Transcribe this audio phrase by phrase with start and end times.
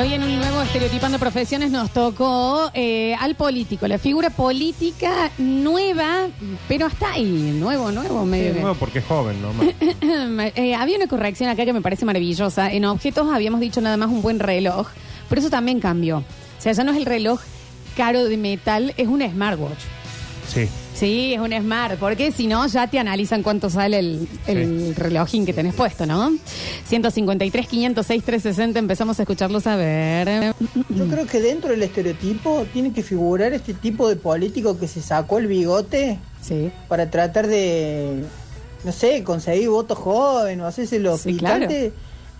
[0.00, 6.28] hoy en un nuevo Estereotipando Profesiones nos tocó eh, al político, la figura política nueva,
[6.68, 8.54] pero hasta ahí, nuevo, nuevo, medio.
[8.54, 9.50] Sí, nuevo porque es joven, ¿no?
[10.56, 12.72] Eh, había una corrección acá que me parece maravillosa.
[12.72, 14.88] En objetos habíamos dicho nada más un buen reloj,
[15.28, 16.18] pero eso también cambió.
[16.18, 16.24] O
[16.62, 17.40] sea, ya no es el reloj
[17.96, 19.80] caro de metal, es un smartwatch.
[20.48, 20.68] Sí.
[21.00, 25.46] Sí, es un smart, porque si no ya te analizan cuánto sale el, el relojín
[25.46, 26.30] que tenés puesto, ¿no?
[26.86, 30.54] 153, 506, 360, empezamos a escucharlos a ver.
[30.90, 35.00] Yo creo que dentro del estereotipo tiene que figurar este tipo de político que se
[35.00, 36.70] sacó el bigote Sí.
[36.88, 38.22] para tratar de,
[38.84, 41.92] no sé, conseguir votos jóvenes o hacerse los Sí, picantes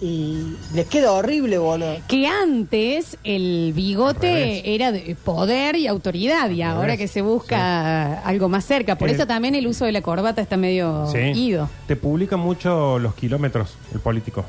[0.00, 1.96] y les queda horrible, boludo.
[2.08, 8.48] Que antes el bigote era de poder y autoridad y ahora que se busca algo
[8.48, 8.98] más cerca.
[8.98, 11.18] Por Eh, eso también el uso de la corbata está medio Sí.
[11.34, 11.70] ido.
[11.86, 14.44] Te publica mucho los kilómetros, el político.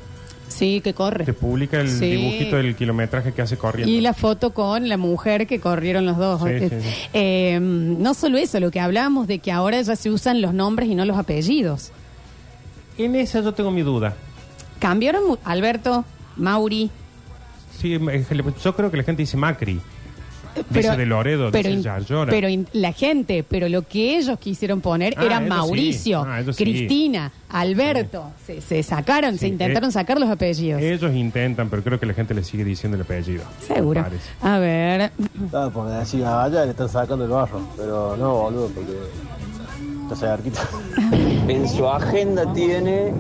[0.49, 1.23] Sí, que corre.
[1.25, 2.09] Te publica el Sí.
[2.09, 3.91] dibujito del kilometraje que hace corriendo.
[3.93, 6.41] Y la foto con la mujer que corrieron los dos.
[6.41, 6.89] Sí, Eh, sí, sí.
[7.13, 10.89] eh, no solo eso, lo que hablábamos de que ahora ya se usan los nombres
[10.89, 11.91] y no los apellidos.
[12.97, 14.15] En esa yo tengo mi duda.
[14.79, 16.89] Cambiaron mu- Alberto, Mauri.
[17.79, 17.97] Sí,
[18.63, 19.79] yo creo que la gente dice Macri.
[20.73, 22.31] Pero- dice de Loredo, pero, dice in- Yarlora.
[22.31, 26.29] pero in- la gente, pero lo que ellos quisieron poner Ah, era Mauricio, sí.
[26.31, 26.63] Ah, sí.
[26.63, 28.31] Cristina, Alberto.
[28.43, 30.81] Se, se sacaron, se Sí, intentaron eh, sacar los apellidos.
[30.81, 33.43] Ellos intentan, pero creo que la gente le sigue diciendo el apellido.
[33.67, 34.01] Seguro.
[34.01, 34.29] me parece.
[34.41, 35.11] A ver.
[35.45, 38.93] Estaba por decir, ah, le están sacando el barro, pero no, boludo, porque
[40.13, 40.61] está cerquita.
[41.47, 43.13] En su agenda tiene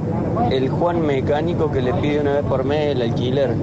[0.51, 3.55] el Juan Mecánico que le pide una vez por mes el alquiler.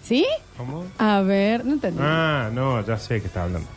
[0.00, 0.24] ¿Sí?
[0.56, 0.84] ¿Cómo?
[0.98, 1.98] A ver, no entendí.
[2.00, 3.68] Ah, no, ya sé que está hablando.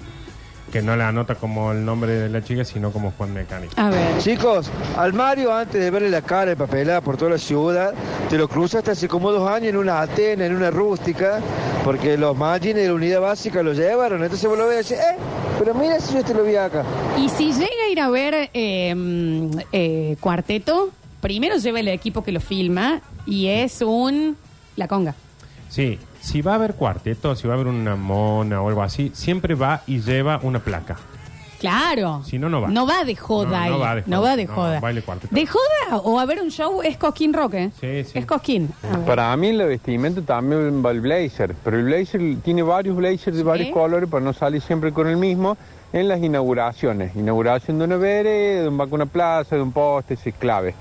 [0.71, 3.73] Que no la anota como el nombre de la chica, sino como Juan Mecánico.
[3.77, 4.19] A ver.
[4.19, 7.95] Chicos, al Mario antes de verle la cara y papelada por toda la ciudad,
[8.29, 11.39] te lo cruzaste hace como dos años en una Atena, en una rústica,
[11.83, 14.21] porque los machines de la unidad básica lo llevaron.
[14.21, 15.17] Entonces vos lo ves y decís, eh,
[15.57, 16.83] pero mira si yo te lo vi acá.
[17.17, 20.91] Y si llega a ir a ver eh, mm, eh, Cuarteto,
[21.21, 24.37] primero lleva el equipo que lo filma y es un...
[24.75, 25.15] La conga.
[25.69, 29.11] Sí, si va a haber cuarteto, si va a haber una mona o algo así,
[29.13, 30.97] siempre va y lleva una placa.
[31.59, 32.21] Claro.
[32.23, 32.67] Si no, no va.
[32.69, 33.69] No va de joda No, ahí.
[33.71, 34.29] no va de No joda.
[34.29, 34.79] va de No, joda.
[34.79, 35.33] baile cuarteto.
[35.35, 37.71] ¿De joda o a ver un show es Cosquín Rock, eh?
[37.79, 38.19] Sí, sí.
[38.19, 38.69] Es Cosquín.
[38.83, 39.05] A ver.
[39.05, 43.41] Para mí la vestimenta también va el blazer, pero el blazer tiene varios blazers de
[43.41, 43.47] Sí.
[43.47, 45.57] varios colores para no salir siempre con el mismo
[45.93, 47.15] en las inauguraciones.
[47.15, 50.75] Inauguración de una vereda, de un banco, una plaza, de un poste, es clave.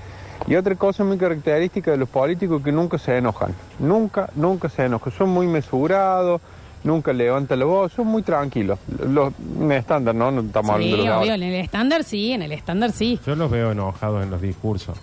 [0.47, 3.55] Y otra cosa muy característica de los políticos que nunca se enojan.
[3.79, 5.11] Nunca, nunca se enojan.
[5.13, 6.39] Son muy mesurados,
[6.83, 8.79] nunca levantan la voz, son muy tranquilos.
[9.07, 10.31] Los un estándar, ¿no?
[10.31, 12.91] No estamos hablando de Sí, los de obvio, en el estándar sí, en el estándar
[12.91, 13.19] sí.
[13.25, 14.97] Yo los veo enojados en los discursos.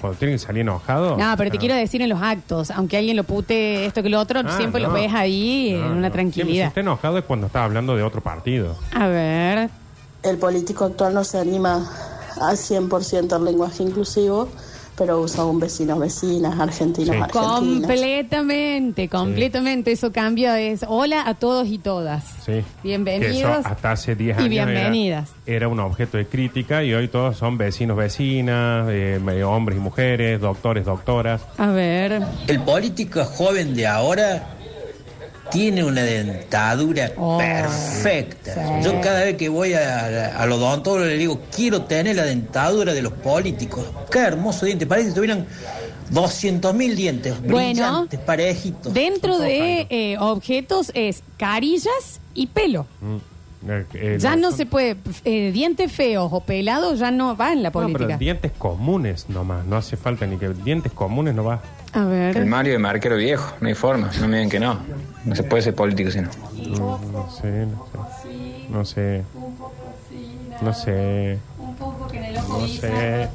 [0.00, 1.18] Cuando tienen que salir enojados.
[1.18, 4.20] No, pero te quiero decir en los actos, aunque alguien lo pute esto que lo
[4.20, 4.88] otro, Ah, siempre no.
[4.88, 5.92] los ves ahí No, en una no.
[5.92, 6.66] Siempre, si tranquilidad.
[6.68, 8.76] está enojado es cuando está hablando de otro partido.
[8.94, 9.70] A ver.
[10.22, 11.84] El político actual no se anima
[12.40, 14.48] al 100% al lenguaje inclusivo,
[14.98, 17.22] pero usa un vecinos, vecinas, argentinos, Sí.
[17.22, 17.60] argentinas.
[17.60, 19.92] Completamente, completamente.
[19.92, 20.58] Eso cambia.
[20.60, 22.24] Es hola a todos y todas.
[22.44, 22.62] Sí.
[22.82, 23.36] Bienvenidos.
[23.36, 25.30] eso hasta hace 10 y años era- bienvenidas.
[25.46, 30.40] Era, un objeto de crítica y hoy todos son vecinos, vecinas, eh, hombres y mujeres,
[30.40, 31.42] doctores, doctoras.
[31.56, 32.20] A ver.
[32.46, 34.57] El político joven de ahora
[35.50, 38.54] tiene una dentadura Oh, perfecta.
[38.54, 38.84] sí.
[38.84, 43.02] Yo cada vez que voy a- al odontólogo le digo, quiero tener la dentadura de
[43.02, 43.84] los políticos.
[44.10, 45.46] Qué hermoso diente, parece que tuvieran
[46.10, 48.92] 200 mil dientes, Bueno, brillantes, parejitos.
[48.94, 52.86] Dentro de eh, objetos es carillas y pelo.
[53.00, 53.16] Mm,
[53.68, 54.96] eh, eh, Ya no son- se puede.
[55.24, 58.16] eh, dientes feos o pelados ya no va en la No, pero política.
[58.18, 61.60] dientes comunes nomás, no hace falta ni que dientes comunes no va.
[61.92, 62.36] A ver.
[62.36, 64.78] El Mario de Marquero viejo, no hay forma, no me digan que no.
[65.24, 66.28] No se puede ser político si no.
[66.68, 67.86] No, no sé, no
[68.22, 68.68] sé.
[68.70, 69.24] No sé.
[70.62, 71.38] No sé.
[72.48, 73.28] No sé.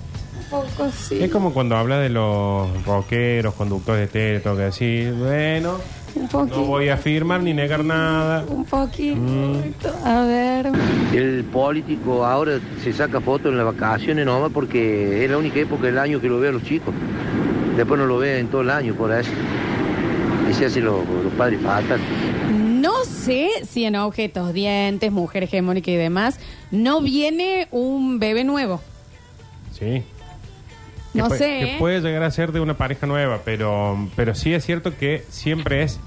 [0.49, 1.23] poco sí.
[1.23, 5.77] Es como cuando habla de los rockeros, conductores de tele, tengo que decir, bueno,
[6.15, 8.45] Un no voy a afirmar ni negar nada.
[8.47, 9.15] Un poquito.
[9.15, 10.07] Mm.
[10.07, 10.71] A ver.
[11.13, 15.87] El político ahora se saca fotos en las vacaciones nomás porque es la única época
[15.87, 16.93] del año que lo ve a los chicos.
[17.75, 19.31] Después no lo ve en todo el año, por eso.
[20.49, 21.99] Y se hacen los, los padres fatal.
[22.51, 26.39] No sé si en objetos, dientes, mujer hegemónica y demás,
[26.69, 28.81] no viene un bebé nuevo.
[29.71, 30.03] Sí.
[31.13, 31.75] Que No sé, Que ¿eh?
[31.79, 35.83] puede llegar a ser de una pareja nueva, pero, pero sí es cierto que siempre
[35.83, 35.99] es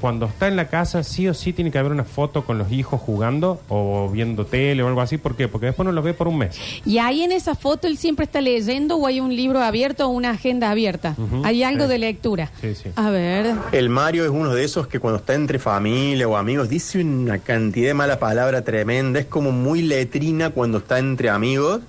[0.00, 2.72] cuando está en la casa, sí o sí tiene que haber una foto con los
[2.72, 5.18] hijos jugando o viendo tele o algo así.
[5.18, 5.46] ¿Por qué?
[5.46, 6.58] Porque después no los ve por un mes.
[6.86, 10.08] Y ahí en esa foto él siempre está leyendo o hay un libro abierto o
[10.08, 11.14] una agenda abierta.
[11.44, 11.90] Hay algo sí.
[11.90, 12.50] de lectura.
[12.60, 12.88] Sí, sí.
[12.96, 13.54] A ver.
[13.72, 17.38] El Mario es uno de esos que cuando está entre familia o amigos dice una
[17.38, 19.20] cantidad de mala palabra tremenda.
[19.20, 21.80] Es como muy letrina cuando está entre amigos.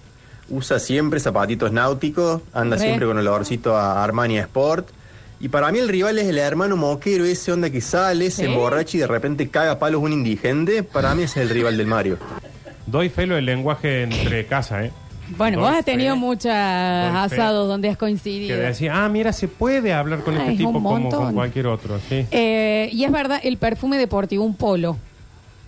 [0.52, 2.42] Usa siempre zapatitos náuticos.
[2.54, 2.82] Anda Re.
[2.84, 4.90] siempre con el olorcito a Armani Sport.
[5.40, 8.52] Y para mí el rival es el hermano moquero, ese onda que sale, se Sí.
[8.52, 10.84] emborracha y de repente caga a palos un indigente.
[10.84, 12.18] Para mí ese es el rival del Mario.
[12.86, 14.92] Doy felo el lenguaje entre casa, ¿eh?
[15.38, 18.58] Bueno, Doy vos has tenido muchos asados donde has Que coincidido.
[18.60, 21.98] decía, ah, mira, se puede hablar con Ay, este es tipo como con cualquier otro,
[22.10, 22.26] sí.
[22.32, 24.98] Eh, y es verdad, el perfume deportivo, un polo.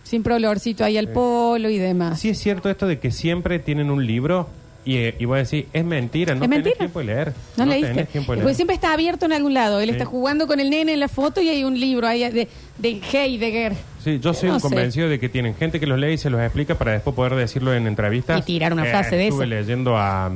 [0.03, 2.19] Siempre olorcito ahí al polo y demás.
[2.19, 4.50] Sí es cierto esto de que siempre tienen un libro
[4.85, 6.77] y, eh, y voy a decir, es mentira, no ¿Es tenés mentira?
[6.77, 7.33] tiempo de leer.
[7.57, 7.88] No, leíste.
[7.89, 9.80] tenés tiempo de Porque siempre está abierto en algún lado.
[9.80, 9.91] Él Sí.
[9.94, 12.47] está jugando con el nene en la foto y hay un libro ahí de,
[12.77, 13.74] de Heidegger.
[14.03, 14.68] Sí, yo soy No un sé.
[14.68, 17.35] convencido de que tienen gente que los lee y se los explica para después poder
[17.35, 18.39] decirlo en entrevistas.
[18.39, 19.50] Y tirar una Eh, frase de estuve eso.
[19.56, 20.31] leyendo a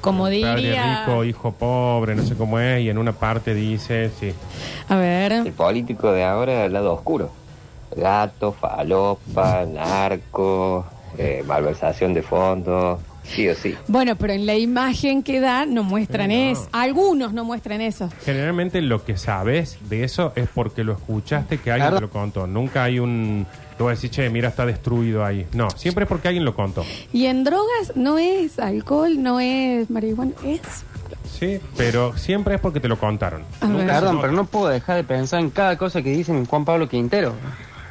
[0.00, 1.04] Como Padre diría.
[1.06, 4.32] rico, hijo pobre, no sé cómo es, y en una parte dice, sí.
[4.88, 5.32] A ver.
[5.32, 7.30] El político de ahora es el lado oscuro.
[7.96, 10.84] Gato, falopa, narco,
[11.18, 13.74] eh, malversación de fondos, sí o sí.
[13.88, 16.52] Bueno, pero en la imagen que da no muestran Sí, no.
[16.52, 16.68] eso.
[16.72, 18.08] Algunos no muestran eso.
[18.24, 22.46] Generalmente lo que sabes de eso es porque lo escuchaste que alguien te lo contó.
[22.46, 23.46] Nunca hay un...
[23.78, 25.46] Lo voy a decir, che, mira, está destruido ahí.
[25.52, 26.84] No, siempre es porque alguien lo contó.
[27.12, 30.60] Y en drogas no es alcohol, no es marihuana, es...
[31.38, 33.42] Sí, pero siempre es porque te lo contaron.
[33.60, 33.86] A ver.
[33.86, 37.34] Perdón, pero no puedo dejar de pensar en cada cosa que dicen Juan Pablo Quintero.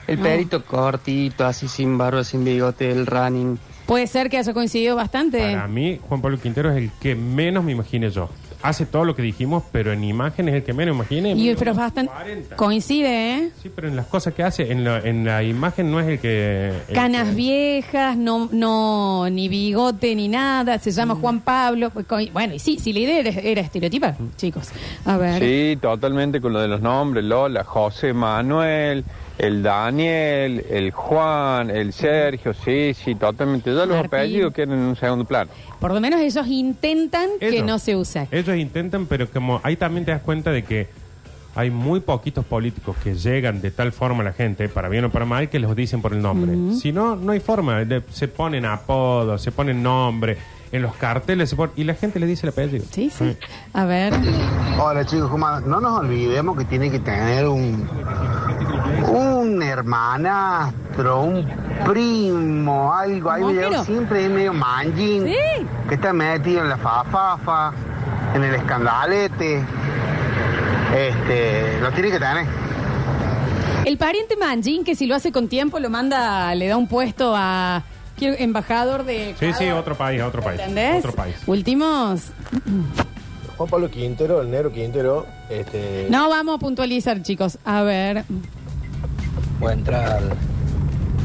[0.08, 0.24] El No.
[0.24, 3.60] perito cortito, así sin barba, sin bigote, el running.
[3.86, 5.40] Puede ser que haya coincidido bastante.
[5.40, 8.30] Para mí, Juan Pablo Quintero es el que menos me imaginé yo.
[8.68, 11.34] Hace todo lo que dijimos, pero en imagen es el que menos imaginé.
[11.34, 12.12] Y, pero bastante...
[12.56, 13.50] Coincide, ¿eh?
[13.62, 16.20] Sí, pero en las cosas que hace, en la, en la imagen no es el
[16.20, 16.72] que...
[16.88, 20.94] el Canas que- viejas, no, no, ni bigote ni nada, se Mm.
[20.94, 21.90] llama Juan Pablo.
[21.92, 24.70] pues, Bueno, y sí, si la idea era, era estereotipa, chicos.
[25.06, 25.40] A ver.
[25.42, 29.04] Sí, totalmente con lo de los nombres, Lola, José Manuel,
[29.38, 33.74] el Daniel, el Juan, el Sergio, sí, sí, totalmente.
[33.76, 35.52] Ya los apellidos quedan en un segundo plano.
[35.80, 38.28] Por lo menos ellos intentan que no se use.
[38.32, 40.88] Ellos intentan, pero como ahí también te das cuenta de que
[41.58, 45.10] hay muy poquitos políticos que llegan de tal forma a la gente, para bien o
[45.10, 46.54] para mal, que los dicen por el nombre.
[46.56, 46.76] Ujú.
[46.76, 47.86] Si no, no hay forma.
[47.86, 50.38] De- se ponen apodos, se ponen nombre,
[50.74, 52.84] en los carteles se pone- y la gente le dice el apellido.
[52.92, 53.38] Sí, sí.
[53.74, 54.14] A ver.
[54.78, 55.70] Hola chicos, ¿cómo andan?
[55.72, 57.88] no nos olvidemos que tiene que tener un
[59.08, 61.46] un hermanastro, un
[61.86, 63.44] primo, algo ahí
[63.86, 65.26] siempre es medio manjín,
[65.88, 67.72] que está metido en la fafafa,
[68.36, 69.64] en el escandalete,
[70.96, 72.46] este, lo tiene que tener.
[73.86, 77.34] El pariente Manjin, que si lo hace con tiempo, lo manda, le da un puesto
[77.36, 77.84] a
[78.18, 79.36] quiero- embajador de.
[79.40, 80.60] Sí, sí, otro país, otro país.
[80.60, 81.00] ¿Entendés?
[81.06, 81.36] Otro país.
[81.46, 82.32] Últimos.
[83.58, 86.08] Juan Pablo Quintero, el negro Quintero, este...
[86.10, 87.58] No vamos a puntualizar, chicos.
[87.64, 88.26] A ver.
[89.62, 90.20] o entrar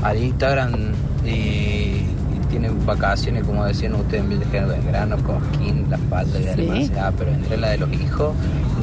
[0.04, 0.92] al Instagram
[1.26, 2.04] y
[2.50, 6.42] tienen vacaciones, como decían ustedes, en vez de género de grano, Cosquín, La Falda y
[6.44, 6.50] Sí.
[6.66, 6.90] demás.
[6.98, 8.34] Ah, pero entre la de los hijos,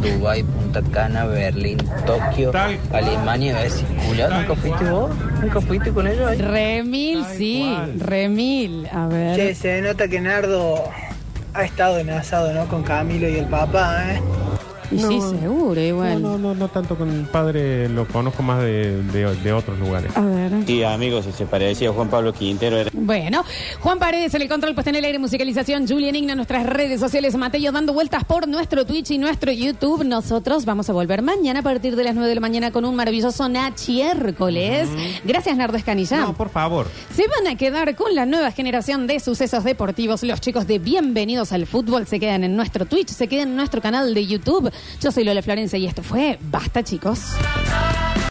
[0.02, 2.52] Dubai, Punta Cana, Berlín, Tokio,
[2.94, 5.12] Alemania, a ver si Julián, ¿nunca fuiste vos?
[5.42, 6.38] ¿Nunca fuiste con ellos ahí?
[6.42, 7.76] Remil, sí.
[8.00, 8.88] Remil.
[8.92, 9.36] A ver.
[9.36, 10.84] Che, se nota que Nardo
[11.54, 12.66] ha estado en asado, ¿no?
[12.68, 14.22] Con Camilo y el papá, ¿eh?
[14.92, 16.22] Y sí, seguro, igual.
[16.22, 19.78] No, no, no, no tanto con el padre, lo conozco más de, de- de otros
[19.80, 20.16] lugares.
[20.16, 20.52] A ver.
[20.66, 22.78] Sí, amigos, si se parecía a Juan Pablo Quintero.
[22.78, 22.90] Era...
[22.94, 23.44] Bueno,
[23.82, 27.36] Juan Paredes en el control, puesta en el aire, musicalización, Julian Igna nuestras redes sociales,
[27.36, 30.04] Mateo dando vueltas por nuestro Twitch y nuestro YouTube.
[30.06, 32.96] Nosotros vamos a volver mañana a partir de las 9 de la mañana con un
[32.96, 34.88] maravilloso Nachiércoles.
[35.26, 36.22] Gracias, Nardo Escanilla.
[36.22, 36.88] No, por favor.
[37.16, 40.24] Se van a quedar con la nueva generación de sucesos deportivos.
[40.24, 43.82] Los chicos de Bienvenidos al Fútbol se quedan en nuestro Twitch, se quedan en nuestro
[43.82, 44.72] canal de YouTube.
[45.02, 47.20] Yo soy Lola Florencia y esto fue Basta, chicos.